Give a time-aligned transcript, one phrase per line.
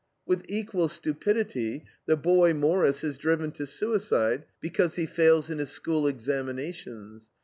[0.25, 5.69] With equal stupidity the boy Morris is driven to suicide because he fails in his
[5.69, 7.29] school examinations.